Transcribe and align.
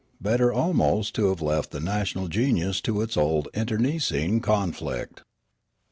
Better 0.19 0.51
almost 0.51 1.13
to 1.13 1.29
have 1.29 1.43
left 1.43 1.69
the 1.69 1.79
national 1.79 2.27
genius 2.27 2.81
to 2.81 3.01
its 3.01 3.15
old 3.15 3.49
internecine 3.53 4.39
conflict. 4.39 5.21